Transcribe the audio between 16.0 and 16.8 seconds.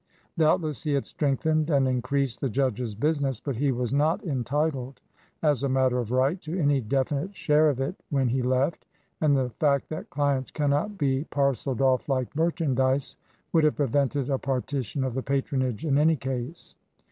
case.